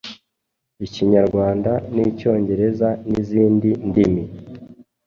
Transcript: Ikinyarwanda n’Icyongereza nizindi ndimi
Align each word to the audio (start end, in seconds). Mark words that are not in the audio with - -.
Ikinyarwanda 0.85 1.71
n’Icyongereza 1.93 2.89
nizindi 3.09 3.69
ndimi 3.87 4.23